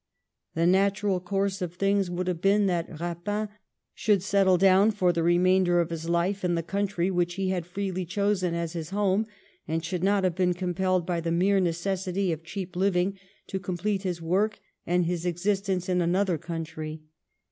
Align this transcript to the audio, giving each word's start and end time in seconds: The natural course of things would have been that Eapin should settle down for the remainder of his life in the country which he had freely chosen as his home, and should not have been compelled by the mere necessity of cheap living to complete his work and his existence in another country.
The 0.55 0.65
natural 0.65 1.19
course 1.19 1.61
of 1.61 1.75
things 1.75 2.09
would 2.09 2.25
have 2.25 2.41
been 2.41 2.65
that 2.65 2.89
Eapin 2.89 3.49
should 3.93 4.23
settle 4.23 4.57
down 4.57 4.89
for 4.89 5.13
the 5.13 5.21
remainder 5.21 5.79
of 5.79 5.91
his 5.91 6.09
life 6.09 6.43
in 6.43 6.55
the 6.55 6.63
country 6.63 7.11
which 7.11 7.35
he 7.35 7.49
had 7.49 7.67
freely 7.67 8.03
chosen 8.03 8.55
as 8.55 8.73
his 8.73 8.89
home, 8.89 9.27
and 9.67 9.85
should 9.85 10.03
not 10.03 10.23
have 10.23 10.33
been 10.33 10.55
compelled 10.55 11.05
by 11.05 11.21
the 11.21 11.31
mere 11.31 11.59
necessity 11.59 12.31
of 12.31 12.43
cheap 12.43 12.75
living 12.75 13.19
to 13.45 13.59
complete 13.59 14.01
his 14.01 14.19
work 14.23 14.59
and 14.87 15.05
his 15.05 15.23
existence 15.23 15.87
in 15.87 16.01
another 16.01 16.39
country. 16.39 17.03